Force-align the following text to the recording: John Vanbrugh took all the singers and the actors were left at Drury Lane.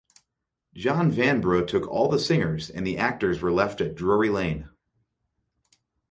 John 0.73 1.11
Vanbrugh 1.11 1.67
took 1.67 1.87
all 1.87 2.09
the 2.09 2.17
singers 2.17 2.71
and 2.71 2.87
the 2.87 2.97
actors 2.97 3.39
were 3.39 3.51
left 3.51 3.81
at 3.81 3.93
Drury 3.93 4.29
Lane. 4.29 4.67